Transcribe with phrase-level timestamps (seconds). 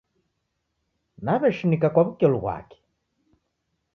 [1.25, 2.77] Naw'eshinika kwa wukelu ghwake